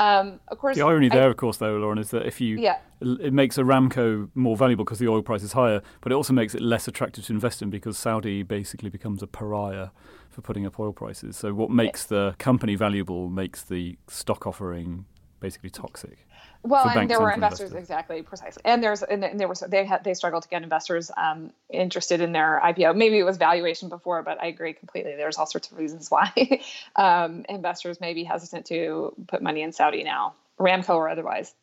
Um, 0.00 0.38
of 0.48 0.58
course, 0.58 0.76
the 0.76 0.84
irony 0.84 1.08
there, 1.08 1.24
I, 1.24 1.30
of 1.30 1.36
course, 1.36 1.56
though, 1.56 1.76
Lauren, 1.76 1.98
is 1.98 2.10
that 2.10 2.24
if 2.24 2.40
you 2.40 2.58
yeah. 2.58 2.78
it 3.00 3.32
makes 3.32 3.56
Aramco 3.56 4.28
more 4.36 4.56
valuable 4.56 4.84
because 4.84 5.00
the 5.00 5.08
oil 5.08 5.22
price 5.22 5.42
is 5.42 5.52
higher, 5.52 5.82
but 6.00 6.12
it 6.12 6.14
also 6.14 6.32
makes 6.32 6.54
it 6.54 6.60
less 6.60 6.86
attractive 6.86 7.26
to 7.26 7.32
invest 7.32 7.62
in 7.62 7.70
because 7.70 7.98
Saudi 7.98 8.44
basically 8.44 8.90
becomes 8.90 9.24
a 9.24 9.26
pariah 9.26 9.88
for 10.30 10.40
putting 10.40 10.64
up 10.64 10.78
oil 10.78 10.92
prices. 10.92 11.36
So 11.36 11.52
what 11.52 11.70
makes 11.70 12.04
the 12.04 12.36
company 12.38 12.76
valuable 12.76 13.28
makes 13.28 13.62
the 13.62 13.98
stock 14.06 14.46
offering 14.46 15.06
basically 15.40 15.70
toxic. 15.70 16.26
Well, 16.64 16.88
and 16.88 17.08
there 17.08 17.20
were 17.20 17.30
investors, 17.30 17.70
investors, 17.70 17.82
exactly, 17.82 18.22
precisely, 18.22 18.62
and 18.64 18.82
there's 18.82 19.02
and 19.02 19.38
there 19.38 19.48
was 19.48 19.60
they 19.60 19.84
had 19.84 20.02
they 20.02 20.14
struggled 20.14 20.42
to 20.42 20.48
get 20.48 20.62
investors 20.62 21.10
um, 21.16 21.52
interested 21.70 22.20
in 22.20 22.32
their 22.32 22.60
IPO. 22.64 22.96
Maybe 22.96 23.18
it 23.18 23.24
was 23.24 23.36
valuation 23.36 23.88
before, 23.88 24.22
but 24.22 24.42
I 24.42 24.46
agree 24.46 24.72
completely. 24.72 25.14
There's 25.16 25.38
all 25.38 25.46
sorts 25.46 25.70
of 25.70 25.78
reasons 25.78 26.08
why 26.10 26.60
um, 26.96 27.44
investors 27.48 28.00
may 28.00 28.12
be 28.12 28.24
hesitant 28.24 28.66
to 28.66 29.14
put 29.28 29.40
money 29.40 29.62
in 29.62 29.72
Saudi 29.72 30.02
now, 30.02 30.34
Aramco 30.58 30.90
or 30.90 31.08
otherwise. 31.08 31.54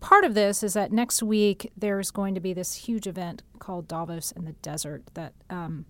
Part 0.00 0.24
of 0.24 0.34
this 0.34 0.62
is 0.62 0.72
that 0.74 0.92
next 0.92 1.22
week 1.22 1.72
there's 1.76 2.10
going 2.10 2.34
to 2.34 2.40
be 2.40 2.54
this 2.54 2.74
huge 2.74 3.06
event 3.06 3.42
called 3.58 3.86
Davos 3.86 4.32
in 4.32 4.46
the 4.46 4.52
Desert 4.52 5.02
that 5.14 5.34
um, 5.50 5.84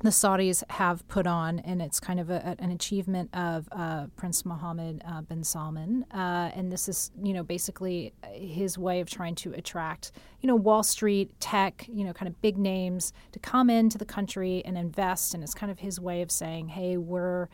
the 0.00 0.10
Saudis 0.10 0.62
have 0.70 1.06
put 1.08 1.26
on, 1.26 1.60
and 1.60 1.80
it's 1.80 2.00
kind 2.00 2.18
of 2.18 2.28
a, 2.28 2.56
an 2.58 2.70
achievement 2.70 3.30
of 3.34 3.68
uh, 3.72 4.06
Prince 4.16 4.44
Mohammed 4.44 5.02
uh, 5.06 5.22
bin 5.22 5.44
Salman. 5.44 6.04
Uh, 6.12 6.50
and 6.54 6.70
this 6.70 6.88
is, 6.88 7.10
you 7.22 7.32
know, 7.32 7.42
basically 7.42 8.12
his 8.32 8.76
way 8.76 9.00
of 9.00 9.08
trying 9.08 9.34
to 9.36 9.52
attract, 9.52 10.12
you 10.40 10.46
know, 10.46 10.56
Wall 10.56 10.82
Street, 10.82 11.38
tech, 11.40 11.86
you 11.90 12.04
know, 12.04 12.12
kind 12.12 12.28
of 12.28 12.40
big 12.42 12.58
names 12.58 13.12
to 13.32 13.38
come 13.38 13.70
into 13.70 13.96
the 13.96 14.04
country 14.04 14.62
and 14.64 14.76
invest. 14.76 15.32
And 15.34 15.42
it's 15.42 15.54
kind 15.54 15.70
of 15.70 15.78
his 15.78 16.00
way 16.00 16.22
of 16.22 16.30
saying, 16.30 16.68
hey, 16.68 16.96
we're 16.96 17.48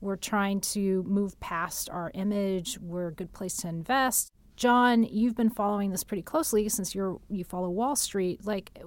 we're 0.00 0.16
trying 0.16 0.60
to 0.60 1.02
move 1.02 1.38
past 1.40 1.90
our 1.90 2.10
image. 2.14 2.78
We're 2.80 3.08
a 3.08 3.12
good 3.12 3.32
place 3.32 3.56
to 3.58 3.68
invest. 3.68 4.32
John, 4.56 5.02
you've 5.02 5.36
been 5.36 5.50
following 5.50 5.90
this 5.90 6.04
pretty 6.04 6.22
closely 6.22 6.68
since 6.68 6.94
you're 6.94 7.18
you 7.28 7.44
follow 7.44 7.68
Wall 7.68 7.96
Street. 7.96 8.46
Like, 8.46 8.78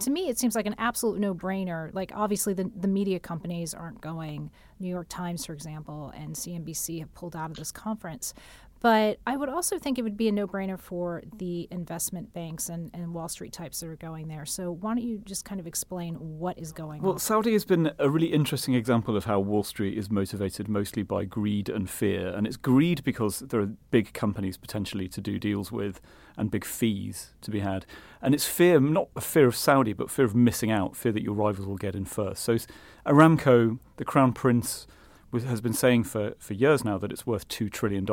to 0.00 0.10
me, 0.10 0.28
it 0.28 0.38
seems 0.38 0.54
like 0.54 0.66
an 0.66 0.74
absolute 0.78 1.18
no 1.20 1.34
brainer. 1.34 1.92
Like, 1.92 2.12
obviously, 2.14 2.54
the, 2.54 2.70
the 2.74 2.88
media 2.88 3.20
companies 3.20 3.74
aren't 3.74 4.00
going. 4.00 4.50
New 4.78 4.88
York 4.88 5.06
Times, 5.08 5.44
for 5.44 5.52
example, 5.52 6.12
and 6.16 6.34
CNBC 6.34 7.00
have 7.00 7.12
pulled 7.14 7.36
out 7.36 7.50
of 7.50 7.56
this 7.56 7.70
conference. 7.72 8.34
But 8.80 9.18
I 9.26 9.36
would 9.36 9.50
also 9.50 9.78
think 9.78 9.98
it 9.98 10.02
would 10.02 10.16
be 10.16 10.28
a 10.28 10.32
no 10.32 10.46
brainer 10.46 10.78
for 10.78 11.22
the 11.36 11.68
investment 11.70 12.32
banks 12.32 12.70
and, 12.70 12.90
and 12.94 13.12
Wall 13.12 13.28
Street 13.28 13.52
types 13.52 13.80
that 13.80 13.88
are 13.88 13.96
going 13.96 14.28
there. 14.28 14.46
So 14.46 14.72
why 14.72 14.94
don't 14.94 15.04
you 15.04 15.18
just 15.18 15.44
kind 15.44 15.60
of 15.60 15.66
explain 15.66 16.14
what 16.14 16.58
is 16.58 16.72
going 16.72 17.02
well, 17.02 17.10
on? 17.10 17.14
Well, 17.16 17.18
Saudi 17.18 17.52
has 17.52 17.66
been 17.66 17.92
a 17.98 18.08
really 18.08 18.32
interesting 18.32 18.72
example 18.72 19.18
of 19.18 19.26
how 19.26 19.38
Wall 19.38 19.62
Street 19.62 19.98
is 19.98 20.10
motivated 20.10 20.66
mostly 20.66 21.02
by 21.02 21.24
greed 21.24 21.68
and 21.68 21.90
fear. 21.90 22.28
And 22.28 22.46
it's 22.46 22.56
greed 22.56 23.04
because 23.04 23.40
there 23.40 23.60
are 23.60 23.70
big 23.90 24.14
companies 24.14 24.56
potentially 24.56 25.08
to 25.08 25.20
do 25.20 25.38
deals 25.38 25.70
with 25.70 26.00
and 26.38 26.50
big 26.50 26.64
fees 26.64 27.34
to 27.42 27.50
be 27.50 27.60
had. 27.60 27.84
And 28.22 28.34
it's 28.34 28.46
fear, 28.46 28.80
not 28.80 29.08
a 29.14 29.20
fear 29.20 29.46
of 29.46 29.56
Saudi, 29.56 29.92
but 29.92 30.10
fear 30.10 30.24
of 30.24 30.34
missing 30.34 30.70
out, 30.70 30.96
fear 30.96 31.12
that 31.12 31.22
your 31.22 31.34
rivals 31.34 31.66
will 31.66 31.76
get 31.76 31.94
in 31.94 32.06
first. 32.06 32.42
So 32.42 32.56
Aramco, 33.04 33.78
the 33.98 34.06
Crown 34.06 34.32
Prince, 34.32 34.86
has 35.32 35.60
been 35.60 35.72
saying 35.72 36.04
for, 36.04 36.34
for 36.38 36.54
years 36.54 36.84
now 36.84 36.98
that 36.98 37.12
it's 37.12 37.26
worth 37.26 37.48
$2 37.48 37.70
trillion. 37.70 38.06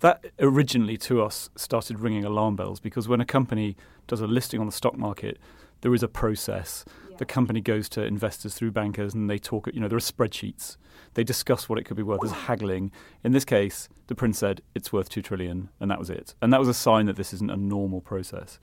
That 0.00 0.24
originally 0.38 0.96
to 0.98 1.22
us 1.22 1.50
started 1.56 2.00
ringing 2.00 2.24
alarm 2.24 2.56
bells 2.56 2.80
because 2.80 3.08
when 3.08 3.20
a 3.20 3.26
company 3.26 3.76
does 4.06 4.20
a 4.20 4.26
listing 4.26 4.60
on 4.60 4.66
the 4.66 4.72
stock 4.72 4.96
market, 4.96 5.38
there 5.82 5.94
is 5.94 6.02
a 6.02 6.08
process. 6.08 6.84
Yeah. 7.10 7.16
The 7.18 7.26
company 7.26 7.60
goes 7.60 7.88
to 7.90 8.04
investors 8.04 8.54
through 8.54 8.72
bankers 8.72 9.14
and 9.14 9.28
they 9.28 9.38
talk, 9.38 9.68
you 9.72 9.80
know, 9.80 9.88
there 9.88 9.98
are 9.98 10.00
spreadsheets. 10.00 10.76
They 11.14 11.24
discuss 11.24 11.68
what 11.68 11.78
it 11.78 11.84
could 11.84 11.96
be 11.96 12.02
worth. 12.02 12.20
There's 12.20 12.32
haggling. 12.32 12.92
In 13.22 13.32
this 13.32 13.44
case, 13.44 13.88
the 14.06 14.14
prince 14.14 14.38
said 14.38 14.62
it's 14.74 14.92
worth 14.92 15.08
2 15.08 15.22
trillion 15.22 15.68
and 15.80 15.90
that 15.90 15.98
was 15.98 16.10
it. 16.10 16.34
And 16.40 16.52
that 16.52 16.60
was 16.60 16.68
a 16.68 16.74
sign 16.74 17.06
that 17.06 17.16
this 17.16 17.32
isn't 17.34 17.50
a 17.50 17.56
normal 17.56 18.00
process. 18.00 18.58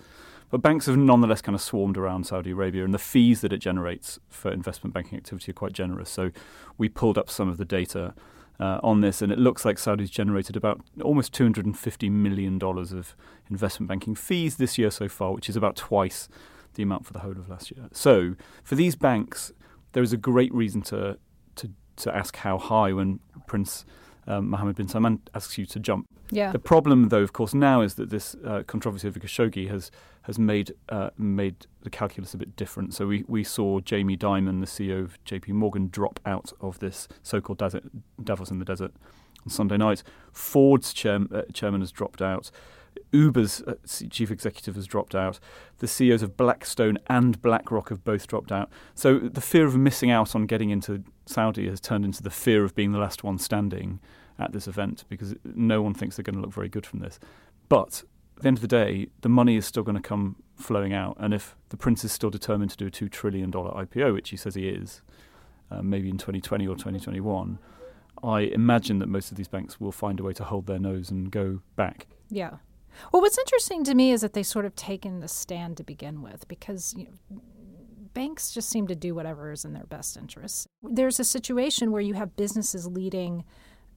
But 0.53 0.62
banks 0.62 0.86
have 0.86 0.98
nonetheless 0.98 1.41
kind 1.41 1.55
of 1.55 1.62
swarmed 1.63 1.98
around 1.98 2.27
Saudi 2.27 2.51
Arabia, 2.51 2.86
and 2.86 2.93
the 2.93 3.00
fees 3.00 3.41
that 3.41 3.51
it 3.51 3.57
generates 3.57 4.19
for 4.29 4.51
investment 4.51 4.93
banking 4.93 5.17
activity 5.17 5.50
are 5.50 5.55
quite 5.55 5.74
generous. 5.74 6.12
So 6.12 6.29
we 6.77 6.89
pulled 6.89 7.17
up 7.17 7.27
some 7.27 7.50
of 7.50 7.57
the 7.57 7.65
data 7.65 8.13
uh, 8.60 8.79
on 8.83 9.01
this, 9.01 9.24
and 9.24 9.31
it 9.31 9.39
looks 9.39 9.65
like 9.65 9.79
Saudi's 9.79 10.12
generated 10.12 10.55
about 10.55 10.79
almost 11.01 11.33
$250 11.33 12.12
million 12.12 12.62
of 12.62 13.15
investment 13.50 13.88
banking 13.88 14.13
fees 14.13 14.57
this 14.57 14.77
year 14.77 14.91
so 14.91 15.10
far, 15.10 15.33
which 15.33 15.50
is 15.50 15.55
about 15.55 15.75
twice 15.75 16.29
the 16.75 16.83
amount 16.83 17.07
for 17.07 17.13
the 17.13 17.22
whole 17.22 17.31
of 17.31 17.50
last 17.50 17.72
year. 17.72 17.89
So 17.91 18.36
for 18.63 18.75
these 18.75 18.95
banks, 18.95 19.53
there 19.93 20.03
is 20.03 20.13
a 20.13 20.17
great 20.17 20.53
reason 20.53 20.83
to, 20.83 21.17
to, 21.55 21.72
to 21.95 22.15
ask 22.15 22.36
how 22.36 22.60
high 22.60 22.93
when 22.93 23.22
Prince 23.48 23.86
um, 24.27 24.50
Mohammed 24.50 24.75
bin 24.75 24.88
Salman 24.88 25.22
asks 25.34 25.58
you 25.58 25.65
to 25.65 25.80
jump. 25.80 26.08
Yeah. 26.32 26.51
The 26.51 26.60
problem, 26.60 27.10
though, 27.10 27.22
of 27.22 27.34
course, 27.34 27.53
now 27.53 27.82
is 27.82 27.96
that 27.96 28.10
this 28.10 28.36
uh, 28.46 28.63
controversy 28.65 29.08
over 29.08 29.20
Khashoggi 29.20 29.70
has 29.70 29.92
has 30.24 30.39
made 30.39 30.74
uh, 30.89 31.10
made 31.18 31.68
the 31.82 31.89
calculus 31.89 32.34
a 32.34 32.38
bit 32.38 32.56
different. 32.56 32.94
So 32.94 33.08
we, 33.08 33.25
we 33.27 33.44
saw 33.44 33.82
Jamie 33.82 34.18
Dimon, 34.18 34.62
the 34.62 34.65
CEO 34.65 35.03
of 35.03 35.24
J.P. 35.25 35.51
Morgan, 35.51 35.89
drop 35.89 36.20
out 36.25 36.53
of 36.62 36.80
this 36.80 37.08
so-called 37.22 37.58
desert, 37.58 37.84
Davos 38.24 38.50
in 38.50 38.60
the 38.60 38.65
desert 38.65 38.94
on 39.44 39.50
Sunday 39.50 39.77
night. 39.77 40.01
Ford's 40.32 40.94
chair, 40.94 41.20
uh, 41.34 41.42
chairman 41.53 41.82
has 41.82 41.92
dropped 41.92 42.22
out. 42.22 42.51
Uber's 43.12 43.62
uh, 43.62 43.75
chief 44.09 44.31
executive 44.31 44.75
has 44.75 44.88
dropped 44.88 45.15
out. 45.15 45.39
The 45.79 45.88
CEOs 45.88 46.21
of 46.21 46.38
Blackstone 46.38 46.97
and 47.07 47.41
BlackRock 47.41 47.89
have 47.89 48.03
both 48.03 48.27
dropped 48.27 48.51
out. 48.51 48.69
So 48.95 49.19
the 49.19 49.41
fear 49.41 49.65
of 49.65 49.75
missing 49.75 50.12
out 50.12 50.35
on 50.35 50.45
getting 50.45 50.69
into 50.69 51.03
Saudi 51.25 51.69
has 51.69 51.79
turned 51.79 52.05
into 52.05 52.23
the 52.23 52.29
fear 52.29 52.63
of 52.63 52.75
being 52.75 52.91
the 52.91 53.00
last 53.00 53.23
one 53.23 53.38
standing 53.38 54.00
at 54.39 54.51
this 54.51 54.67
event 54.67 55.05
because 55.09 55.35
no 55.43 55.81
one 55.81 55.93
thinks 55.93 56.15
they're 56.15 56.23
going 56.23 56.35
to 56.35 56.41
look 56.41 56.53
very 56.53 56.69
good 56.69 56.85
from 56.85 57.00
this. 57.00 57.19
But 57.69 58.03
at 58.38 58.43
the 58.43 58.47
end 58.47 58.57
of 58.57 58.62
the 58.62 58.67
day, 58.67 59.07
the 59.21 59.29
money 59.29 59.55
is 59.55 59.65
still 59.65 59.83
going 59.83 59.95
to 59.95 60.01
come 60.01 60.38
flowing 60.55 60.93
out. 60.93 61.17
And 61.19 61.33
if 61.33 61.55
the 61.69 61.77
prince 61.77 62.03
is 62.03 62.12
still 62.12 62.29
determined 62.29 62.71
to 62.71 62.77
do 62.77 62.88
a 62.88 62.91
$2 62.91 63.12
trillion 63.12 63.51
IPO, 63.51 64.13
which 64.13 64.29
he 64.29 64.38
says 64.38 64.55
he 64.55 64.67
is, 64.67 65.01
uh, 65.71 65.81
maybe 65.81 66.09
in 66.09 66.17
2020 66.17 66.67
or 66.67 66.75
2021, 66.75 67.59
I 68.23 68.41
imagine 68.41 69.00
that 69.00 69.07
most 69.07 69.31
of 69.31 69.38
these 69.38 69.47
banks 69.47 69.79
will 69.79 69.91
find 69.91 70.19
a 70.19 70.23
way 70.23 70.33
to 70.33 70.43
hold 70.43 70.67
their 70.67 70.79
nose 70.79 71.09
and 71.09 71.31
go 71.31 71.62
back. 71.75 72.07
Yeah. 72.29 72.57
Well, 73.12 73.21
what's 73.21 73.38
interesting 73.38 73.83
to 73.85 73.95
me 73.95 74.12
is 74.12 74.21
that 74.21 74.33
they 74.33 74.43
sort 74.43 74.65
of 74.65 74.75
taken 74.75 75.19
the 75.19 75.27
stand 75.27 75.77
to 75.77 75.83
begin 75.83 76.21
with 76.21 76.47
because 76.47 76.93
you 76.97 77.05
know, 77.05 77.41
banks 78.13 78.51
just 78.51 78.69
seem 78.69 78.88
to 78.88 78.95
do 78.95 79.15
whatever 79.15 79.51
is 79.51 79.65
in 79.65 79.73
their 79.73 79.85
best 79.85 80.17
interest. 80.17 80.67
There's 80.81 81.19
a 81.19 81.23
situation 81.23 81.91
where 81.91 82.01
you 82.01 82.13
have 82.13 82.35
businesses 82.35 82.88
leading 82.88 83.43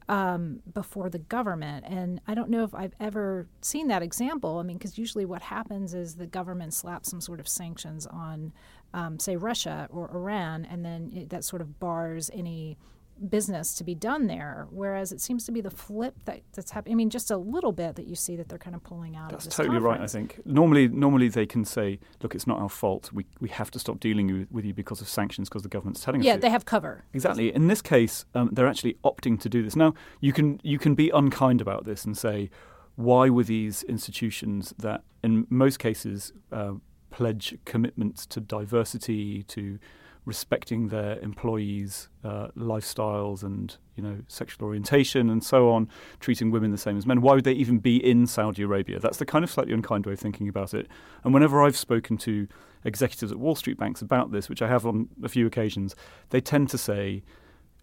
um, 0.09 0.61
before 0.73 1.11
the 1.11 1.19
government, 1.19 1.85
and 1.87 2.21
I 2.27 2.35
don't 2.35 2.49
know 2.49 2.63
if 2.63 2.75
I've 2.75 2.95
ever 3.01 3.49
seen 3.61 3.89
that 3.89 4.03
example. 4.03 4.59
I 4.59 4.63
mean, 4.63 4.79
because 4.79 4.97
usually 4.99 5.25
what 5.25 5.43
happens 5.43 5.95
is 5.95 6.15
the 6.15 6.27
government 6.27 6.75
slaps 6.75 7.11
some 7.11 7.21
sort 7.21 7.41
of 7.41 7.49
sanctions 7.49 8.07
on, 8.07 8.53
um, 8.95 9.19
say, 9.19 9.37
Russia 9.37 9.89
or 9.91 10.11
Iran, 10.15 10.65
and 10.65 10.85
then 10.85 11.11
it, 11.13 11.31
that 11.31 11.45
sort 11.45 11.61
of 11.61 11.81
bars 11.81 12.31
any 12.33 12.79
business 13.29 13.75
to 13.75 13.85
be 13.85 13.95
done 13.95 14.27
there. 14.27 14.67
Whereas 14.71 15.13
it 15.13 15.21
seems 15.21 15.45
to 15.47 15.53
be 15.53 15.61
the 15.61 15.71
flip 15.71 16.15
that, 16.25 16.43
that's 16.53 16.71
happening. 16.71 16.95
I 16.95 16.97
mean, 16.97 17.11
just 17.11 17.31
a 17.31 17.37
little 17.37 17.73
bit 17.73 17.97
that 17.97 18.07
you 18.07 18.15
see 18.15 18.37
that 18.37 18.49
they're 18.49 18.59
kind 18.59 18.77
of 18.77 18.83
pulling 18.83 19.17
out. 19.17 19.31
That's 19.31 19.47
totally 19.47 19.77
conference. 19.77 19.85
right. 19.85 20.01
I 20.01 20.07
think 20.07 20.41
normally, 20.45 20.89
normally 20.89 21.29
they 21.29 21.47
can 21.47 21.65
say, 21.65 21.99
"Look, 22.23 22.35
it's 22.35 22.47
not 22.47 22.59
our 22.59 22.69
fault. 22.69 23.11
We 23.13 23.27
we 23.41 23.49
have 23.49 23.71
to 23.73 23.79
stop 23.79 24.01
dealing 24.01 24.47
with 24.51 24.65
you 24.65 24.75
because 24.75 25.01
of 25.01 25.09
sanctions 25.09 25.49
because 25.49 25.63
the 25.63 25.69
government's 25.69 26.01
telling 26.01 26.23
yeah, 26.23 26.33
us." 26.33 26.37
Yeah, 26.37 26.41
they 26.41 26.51
have 26.51 26.65
cover. 26.65 27.05
Exactly. 27.13 27.55
In 27.55 27.69
this 27.69 27.83
case, 27.83 28.25
um, 28.35 28.51
they're 28.53 28.69
actually 28.69 28.97
opting 29.05 29.41
to 29.41 29.49
do 29.49 29.63
this. 29.63 29.77
Now, 29.77 29.95
you 30.21 30.33
can 30.33 30.61
you 30.63 30.79
can 30.79 30.95
be 30.95 31.11
unkind 31.11 31.61
about 31.61 31.85
this 31.85 32.05
and 32.05 32.17
say, 32.17 32.51
"Why 32.97 33.29
were 33.31 33.45
these 33.45 33.83
institutions 33.85 34.75
that, 34.79 35.03
in 35.23 35.47
most 35.51 35.79
cases, 35.79 36.33
uh, 36.53 36.75
pledge 37.11 37.57
commitments 37.65 38.27
to 38.27 38.41
diversity 38.41 39.43
to 39.45 39.79
respecting 40.27 40.89
their 40.89 41.19
employees' 41.21 42.09
uh, 42.25 42.49
lifestyles 42.57 43.43
and 43.43 43.79
you 43.95 44.03
know 44.03 44.19
sexual 44.27 44.67
orientation 44.67 45.31
and 45.31 45.43
so 45.43 45.71
on, 45.71 45.89
treating 46.21 46.51
women 46.51 46.73
the 46.73 46.77
same 46.79 46.99
as 46.99 47.07
men. 47.07 47.23
Why 47.23 47.35
would 47.35 47.45
they 47.45 47.53
even 47.53 47.79
be 47.79 47.97
in 47.97 48.27
Saudi 48.27 48.63
Arabia? 48.63 48.99
That's 48.99 49.19
the 49.19 49.25
kind 49.25 49.45
of 49.45 49.51
slightly 49.51 49.73
unkind 49.73 50.05
way 50.05 50.13
of 50.13 50.21
thinking 50.21 50.49
about 50.49 50.75
it. 50.75 50.89
And 51.25 51.33
whenever 51.33 51.63
I've 51.63 51.77
spoken 51.77 52.19
to 52.19 52.49
executives 52.85 53.33
at 53.33 53.39
Wall 53.39 53.55
Street 53.55 53.79
banks 53.79 54.03
about 54.03 54.33
this, 54.33 54.49
which 54.49 54.61
I 54.61 54.69
have 54.69 54.85
on 54.85 55.09
a 55.23 55.29
few 55.29 55.47
occasions, 55.47 55.95
they 56.31 56.41
tend 56.41 56.69
to 56.71 56.79
say, 56.79 57.23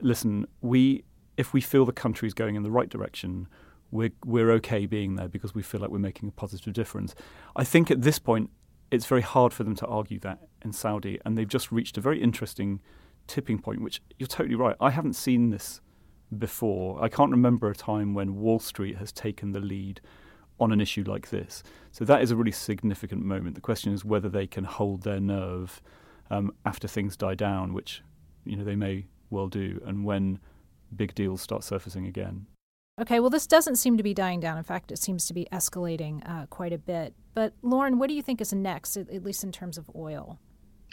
"Listen, 0.02 0.46
we 0.62 1.06
if 1.38 1.54
we 1.54 1.62
feel 1.62 1.86
the 1.86 1.94
country 1.94 2.28
is 2.28 2.34
going 2.36 2.56
in 2.56 2.64
the 2.64 2.72
right 2.72 2.90
direction." 2.90 3.48
We're, 3.92 4.10
we're 4.26 4.50
okay 4.54 4.88
being 4.88 5.18
there 5.18 5.28
because 5.28 5.54
we 5.54 5.62
feel 5.62 5.80
like 5.80 5.92
we're 5.92 6.00
making 6.00 6.28
a 6.28 6.32
positive 6.32 6.74
difference. 6.74 7.14
I 7.56 7.64
think 7.64 7.92
at 7.92 8.02
this 8.02 8.18
point, 8.18 8.50
it's 8.94 9.08
very 9.08 9.22
hard 9.22 9.54
for 9.54 9.64
them 9.64 9.76
to 9.76 9.88
argue 9.88 10.20
that 10.20 10.38
in 10.64 10.72
Saudi, 10.72 11.20
and 11.26 11.36
they've 11.36 11.48
just 11.48 11.72
reached 11.72 11.98
a 11.98 12.02
very 12.02 12.22
interesting 12.22 12.80
tipping 13.26 13.58
point, 13.58 13.82
which 13.82 14.04
you're 14.20 14.28
totally 14.28 14.54
right. 14.54 14.76
I 14.80 14.92
haven't 14.92 15.14
seen 15.14 15.50
this 15.50 15.82
before. 16.38 17.04
I 17.04 17.10
can't 17.10 17.32
remember 17.32 17.72
a 17.72 17.76
time 17.76 18.14
when 18.14 18.36
Wall 18.36 18.60
Street 18.60 18.98
has 18.98 19.12
taken 19.12 19.52
the 19.52 19.60
lead 19.60 20.00
on 20.60 20.72
an 20.72 20.80
issue 20.80 21.04
like 21.08 21.32
this. 21.32 21.64
So 21.92 22.06
that 22.06 22.22
is 22.22 22.30
a 22.30 22.36
really 22.36 22.52
significant 22.52 23.24
moment. 23.24 23.56
The 23.56 23.62
question 23.62 23.94
is 23.94 24.06
whether 24.06 24.30
they 24.30 24.46
can 24.46 24.64
hold 24.64 25.02
their 25.02 25.20
nerve 25.20 25.82
um, 26.30 26.54
after 26.64 26.88
things 26.88 27.18
die 27.18 27.36
down, 27.36 27.74
which 27.74 28.04
you 28.46 28.56
know 28.56 28.64
they 28.64 28.76
may 28.76 29.08
well 29.32 29.48
do, 29.48 29.82
and 29.88 30.06
when 30.06 30.40
big 30.96 31.16
deals 31.16 31.42
start 31.42 31.64
surfacing 31.64 32.06
again. 32.06 32.46
Okay, 33.02 33.20
well, 33.20 33.32
this 33.32 33.48
doesn't 33.48 33.78
seem 33.78 33.98
to 33.98 34.04
be 34.04 34.14
dying 34.14 34.40
down. 34.40 34.58
In 34.58 34.64
fact, 34.64 34.92
it 34.92 35.00
seems 35.00 35.26
to 35.26 35.34
be 35.34 35.48
escalating 35.52 36.22
uh, 36.30 36.46
quite 36.48 36.74
a 36.74 36.78
bit. 36.78 37.16
But 37.34 37.54
Lauren, 37.64 37.98
what 37.98 38.08
do 38.08 38.14
you 38.14 38.22
think 38.22 38.40
is 38.40 38.54
next, 38.54 38.96
at, 38.98 39.10
at 39.10 39.24
least 39.24 39.44
in 39.44 39.52
terms 39.52 39.80
of 39.80 39.90
oil? 39.96 40.40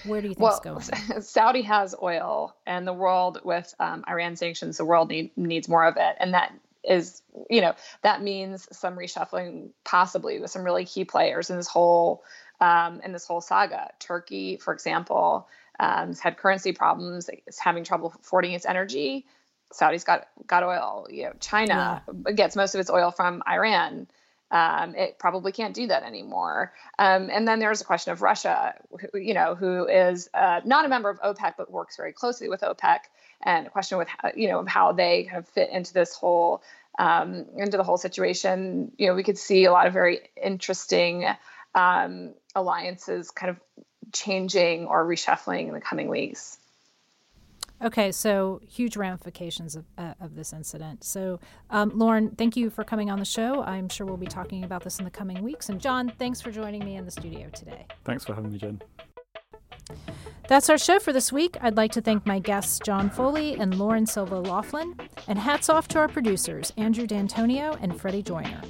Where 0.07 0.23
do 0.23 0.29
you 0.29 0.35
think 0.35 0.43
well, 0.43 0.79
it's 0.79 0.89
going? 0.89 1.21
Saudi 1.23 1.61
has 1.63 1.95
oil, 2.03 2.57
and 2.67 2.87
the 2.87 2.95
world 2.95 3.41
with 3.45 3.75
um, 3.79 4.03
Iran 4.09 4.37
sanctions, 4.37 4.79
the 4.79 4.85
world 4.87 5.11
need, 5.11 5.37
needs 5.37 5.69
more 5.69 5.85
of 5.85 5.99
it, 5.99 6.17
and 6.19 6.33
that 6.33 6.55
is, 6.83 7.21
you 7.51 7.61
know, 7.61 7.75
that 8.01 8.23
means 8.23 8.67
some 8.73 8.97
reshuffling, 8.97 9.69
possibly 9.85 10.41
with 10.41 10.51
some 10.51 10.65
really 10.65 10.87
key 10.87 11.05
players 11.05 11.51
in 11.51 11.57
this 11.57 11.69
whole 11.69 12.25
um, 12.63 13.03
in 13.05 13.13
this 13.13 13.27
whole 13.27 13.43
saga. 13.43 13.91
Turkey, 13.99 14.57
for 14.57 14.73
example, 14.73 15.47
um, 15.79 16.09
has 16.09 16.21
had 16.21 16.39
currency 16.39 16.73
problems, 16.73 17.29
is 17.47 17.59
having 17.59 17.85
trouble 17.85 18.15
affording 18.19 18.53
its 18.53 18.65
energy. 18.65 19.27
Saudi's 19.73 20.05
got 20.05 20.29
got 20.47 20.63
oil. 20.63 21.07
You 21.11 21.25
know, 21.25 21.33
China 21.41 22.03
yeah. 22.27 22.33
gets 22.33 22.57
most 22.57 22.75
of 22.75 22.81
its 22.81 22.91
oil 22.91 23.11
from 23.11 23.43
Iran. 23.49 24.07
Um, 24.51 24.97
it 24.97 25.19
probably 25.19 25.53
can't 25.53 25.75
do 25.75 25.87
that 25.87 26.03
anymore. 26.03 26.73
Um, 26.99 27.31
and 27.31 27.47
then 27.47 27.61
there's 27.61 27.81
a 27.81 27.85
question 27.85 28.13
of 28.13 28.21
Russia, 28.21 28.75
who, 29.13 29.19
you 29.19 29.33
know, 29.33 29.55
who 29.55 29.87
is 29.87 30.29
uh, 30.35 30.61
not 30.65 30.85
a 30.85 30.89
member 30.89 31.09
of 31.09 31.21
OPEC 31.21 31.55
but 31.57 31.71
works 31.71 31.97
very 31.97 32.13
closely 32.13 32.49
with 32.49 32.63
OPEC, 32.63 32.99
and 33.43 33.69
a 33.69 33.71
question 33.71 33.99
with 33.99 34.09
you 34.35 34.49
know 34.49 34.59
of 34.61 34.69
how 34.69 34.93
they 34.93 35.25
kind 35.25 35.39
of 35.39 35.49
fit 35.49 35.71
into 35.71 35.93
this 35.93 36.15
whole 36.15 36.63
um, 36.99 37.47
into 37.57 37.77
the 37.77 37.85
whole 37.85 37.97
situation. 37.97 38.93
You 38.99 39.09
know, 39.09 39.15
we 39.15 39.23
could 39.23 39.39
see 39.39 39.65
a 39.65 39.73
lot 39.73 39.87
of 39.87 39.93
very 39.93 40.21
interesting 40.43 41.27
um, 41.75 42.35
alliances 42.55 43.31
kind 43.31 43.51
of 43.51 43.61
changing 44.13 44.87
or 44.87 45.05
reshuffling 45.07 45.69
in 45.69 45.75
the 45.75 45.81
coming 45.81 46.09
weeks. 46.09 46.59
Okay, 47.83 48.13
so 48.13 48.61
huge 48.69 48.97
ramifications 48.97 49.75
of, 49.75 49.85
uh, 49.97 50.15
of 50.21 50.35
this 50.35 50.53
incident. 50.53 51.03
So, 51.03 51.41
um, 51.71 51.91
Lauren, 51.95 52.31
thank 52.37 52.57
you 52.57 52.69
for 52.69 52.85
coming 52.85 53.11
on 53.11 53.19
the 53.19 53.25
show. 53.25 53.63
I'm 53.63 53.89
sure 53.89 54.07
we'll 54.07 54.19
be 54.19 54.27
talking 54.27 54.65
about 54.65 54.85
this 54.85 54.99
in 54.99 55.05
the 55.07 55.11
coming 55.11 55.43
weeks. 55.43 55.71
And, 55.71 55.81
John, 55.81 56.13
thanks 56.19 56.41
for 56.43 56.51
joining 56.51 56.85
me 56.85 56.97
in 56.97 57.07
the 57.07 57.11
studio 57.11 57.49
today. 57.49 57.87
Thanks 58.05 58.25
for 58.25 58.35
having 58.35 58.53
me, 58.53 58.59
Jen. 58.59 58.83
That's 60.47 60.69
our 60.69 60.79
show 60.79 60.99
for 60.99 61.13
this 61.13 61.33
week. 61.33 61.57
I'd 61.63 61.77
like 61.77 61.93
to 61.93 62.01
thank 62.01 62.27
my 62.27 62.39
guests, 62.39 62.81
John 62.85 63.09
Foley 63.09 63.55
and 63.55 63.79
Lauren 63.79 64.05
Silva 64.05 64.41
Laughlin. 64.41 64.97
And 65.27 65.39
hats 65.39 65.69
off 65.69 65.89
to 65.89 65.99
our 65.99 66.09
producers, 66.09 66.73
Andrew 66.77 67.07
D'Antonio 67.07 67.79
and 67.81 67.99
Freddie 67.99 68.23
Joyner. 68.23 68.61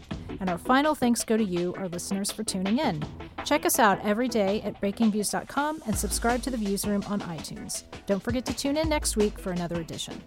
And 0.41 0.51
our 0.51 0.59
final 0.59 0.95
thanks 0.95 1.23
go 1.23 1.37
to 1.37 1.45
you, 1.45 1.75
our 1.75 1.89
listeners, 1.89 2.31
for 2.33 2.43
tuning 2.43 2.79
in. 2.79 3.05
Check 3.45 3.65
us 3.65 3.79
out 3.79 4.05
every 4.05 4.29
day 4.29 4.63
at 4.63 4.81
breakingviews.com 4.81 5.83
and 5.87 5.97
subscribe 5.97 6.43
to 6.43 6.51
the 6.51 6.57
Viewsroom 6.57 7.09
on 7.11 7.21
iTunes. 7.21 7.85
Don't 8.07 8.23
forget 8.23 8.45
to 8.47 8.57
tune 8.57 8.77
in 8.77 8.89
next 8.89 9.17
week 9.17 9.39
for 9.39 9.53
another 9.53 9.81
edition. 9.81 10.21